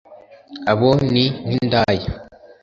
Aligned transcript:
Abo 0.71 0.89
ni 1.11 1.25
nk’indaya 1.45 2.09